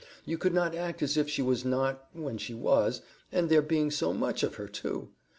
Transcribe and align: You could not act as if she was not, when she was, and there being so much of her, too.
You 0.25 0.35
could 0.39 0.55
not 0.55 0.73
act 0.73 1.03
as 1.03 1.15
if 1.15 1.29
she 1.29 1.43
was 1.43 1.63
not, 1.63 2.07
when 2.13 2.39
she 2.39 2.55
was, 2.55 3.01
and 3.31 3.49
there 3.49 3.61
being 3.61 3.91
so 3.91 4.13
much 4.13 4.41
of 4.41 4.55
her, 4.55 4.67
too. 4.67 5.09